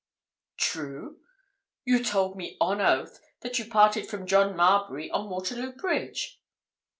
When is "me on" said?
2.35-2.81